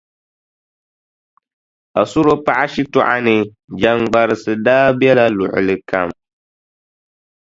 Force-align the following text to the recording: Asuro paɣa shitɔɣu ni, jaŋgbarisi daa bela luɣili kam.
Asuro 2.01 2.31
paɣa 2.45 2.65
shitɔɣu 2.73 3.15
ni, 3.25 3.35
jaŋgbarisi 3.79 4.53
daa 4.65 4.85
bela 4.99 5.23
luɣili 5.37 5.75
kam. 5.89 6.09